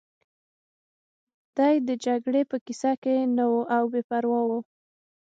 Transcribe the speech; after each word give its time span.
دی 1.57 1.75
د 1.87 1.89
جګړې 2.05 2.43
په 2.51 2.57
کیسه 2.65 2.91
کې 3.03 3.15
نه 3.35 3.45
و 3.51 3.55
او 3.75 3.83
بې 3.91 4.01
پروا 4.09 4.41
و 4.49 4.49